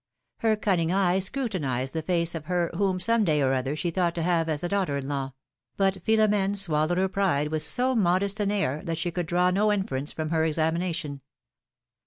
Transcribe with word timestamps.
Her 0.39 0.55
cunning 0.55 0.91
eye 0.91 1.19
scrutinized 1.19 1.93
the 1.93 2.01
face 2.01 2.33
of 2.33 2.45
her 2.45 2.71
whom 2.75 2.99
some 2.99 3.21
66 3.21 3.21
philom^:ne's 3.21 3.27
marriages. 3.27 3.27
day 3.37 3.41
or 3.45 3.53
other 3.53 3.75
she 3.75 3.91
thought 3.91 4.15
to 4.15 4.23
have 4.23 4.49
as 4.49 4.61
daughter 4.61 4.97
in 4.97 5.07
law; 5.07 5.33
but 5.77 6.03
Philom^ne 6.03 6.57
swallowed 6.57 6.97
her 6.97 7.07
pride 7.07 7.49
with 7.49 7.61
so 7.61 7.93
modest 7.93 8.39
an 8.39 8.49
air 8.49 8.81
that 8.85 8.97
she 8.97 9.11
could 9.11 9.27
draw 9.27 9.51
no 9.51 9.71
inference 9.71 10.11
from 10.11 10.31
her 10.31 10.43
examination. 10.43 11.21